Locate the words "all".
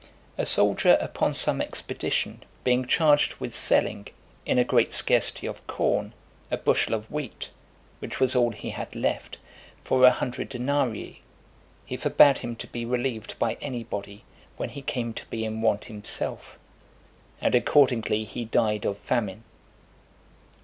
8.35-8.49